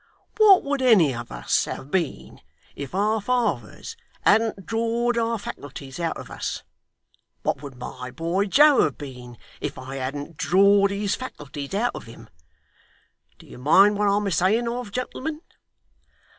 [0.37, 2.41] What would any of us have been,
[2.75, 6.63] if our fathers hadn't drawed our faculties out of us?
[7.43, 12.05] What would my boy Joe have been, if I hadn't drawed his faculties out of
[12.07, 12.29] him?
[13.37, 15.43] Do you mind what I'm a saying of, gentlemen?